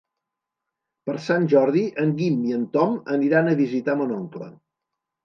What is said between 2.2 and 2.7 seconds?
Guim i en